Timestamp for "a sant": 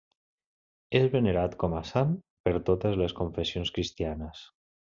1.81-2.17